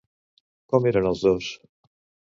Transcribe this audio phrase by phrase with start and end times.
[0.73, 1.51] Com eren els dos?